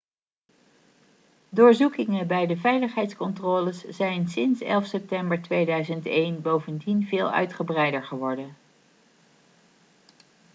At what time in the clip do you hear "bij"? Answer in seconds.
2.27-2.47